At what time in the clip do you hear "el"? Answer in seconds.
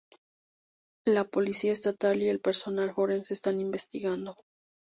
2.27-2.39